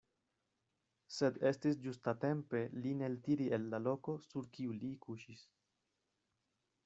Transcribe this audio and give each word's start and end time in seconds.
Sed 1.15 1.35
estis 1.49 1.75
ĝustatempe 1.83 2.61
lin 2.85 3.05
eltiri 3.09 3.49
el 3.57 3.69
la 3.73 3.79
loko, 3.89 4.15
sur 4.29 4.47
kiu 4.57 4.75
li 4.79 4.93
kuŝis. 5.07 5.45